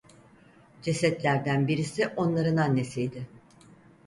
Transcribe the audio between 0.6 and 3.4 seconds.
Cesetlerden birisi onların annesiydi.